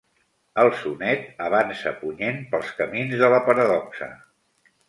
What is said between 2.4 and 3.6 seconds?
pels camins de la